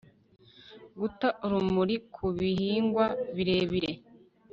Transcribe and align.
guta 0.99 1.27
urumuri 1.45 1.95
ku 2.13 2.25
bihingwa 2.37 3.05
birebire 3.35 3.91